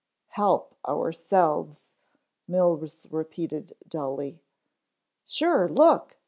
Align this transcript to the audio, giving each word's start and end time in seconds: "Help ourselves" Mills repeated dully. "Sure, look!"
"Help 0.29 0.73
ourselves" 0.87 1.91
Mills 2.47 3.05
repeated 3.11 3.77
dully. 3.87 4.41
"Sure, 5.27 5.69
look!" 5.69 6.17